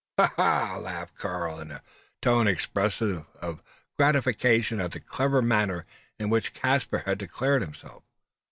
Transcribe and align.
"Ha! 0.17 0.33
ha! 0.35 0.65
ha!" 0.65 0.77
laughed 0.79 1.13
Karl, 1.15 1.59
in 1.59 1.69
a 1.69 1.83
tone 2.23 2.47
expressive 2.47 3.23
of 3.35 3.61
gratification 3.99 4.81
at 4.81 4.93
the 4.93 4.99
clever 4.99 5.43
manner 5.43 5.85
in 6.17 6.31
which 6.31 6.55
Caspar 6.55 7.03
had 7.05 7.19
declared 7.19 7.61
himself. 7.61 8.01